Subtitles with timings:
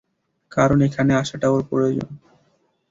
[0.51, 2.09] কারন এখানে আসাটা, ওর প্রয়োজন।